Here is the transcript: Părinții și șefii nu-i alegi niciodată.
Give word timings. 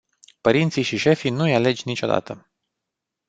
Părinții 0.41 0.81
și 0.81 0.97
șefii 0.97 1.29
nu-i 1.29 1.53
alegi 1.55 1.81
niciodată. 1.87 2.49